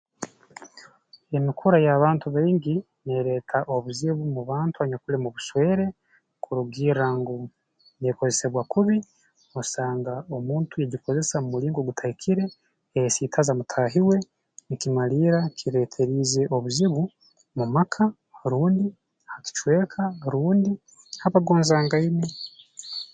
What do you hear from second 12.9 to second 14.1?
yayesiitaza mutahi